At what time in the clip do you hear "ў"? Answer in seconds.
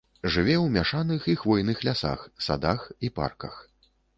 0.61-0.67